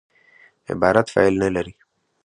عبارت 0.69 1.07
فاعل 1.13 1.33
نه 1.41 1.49
لري. 1.55 1.75